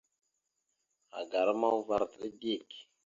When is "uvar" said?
1.77-2.01